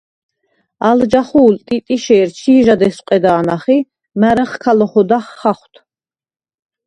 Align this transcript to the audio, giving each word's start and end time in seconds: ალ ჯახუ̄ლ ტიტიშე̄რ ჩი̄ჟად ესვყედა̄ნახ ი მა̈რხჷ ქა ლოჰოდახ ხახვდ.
ალ 0.89 0.99
ჯახუ̄ლ 1.11 1.53
ტიტიშე̄რ 1.65 2.27
ჩი̄ჟად 2.39 2.81
ესვყედა̄ნახ 2.87 3.63
ი 3.75 3.77
მა̈რხჷ 4.19 4.55
ქა 4.63 4.71
ლოჰოდახ 4.77 5.25
ხახვდ. 5.39 5.73